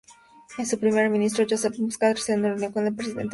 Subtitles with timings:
[0.57, 3.29] El primer ministro Joseph Muscat se reunió con el presidente Barack Obama varias veces.